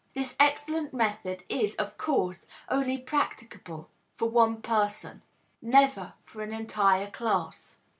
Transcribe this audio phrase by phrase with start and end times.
[0.15, 5.21] This excellent method is, of course, only practicable for one person,
[5.61, 7.77] never for an entire class.